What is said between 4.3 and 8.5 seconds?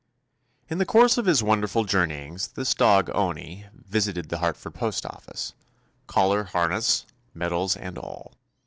Hartford postoffice,— collar, harness, medals, and all.